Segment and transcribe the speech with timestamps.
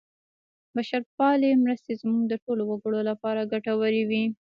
[0.75, 4.23] بشرپالې مرستې زموږ د ټولو وګړو لپاره ګټورې وې.